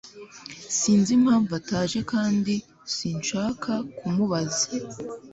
[0.79, 2.53] Sinzi impamvu ataje kandi
[2.95, 4.65] sinshaka kumubaza.